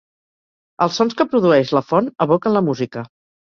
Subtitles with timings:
[0.85, 3.07] Els sons que produeix la font evoquen la música.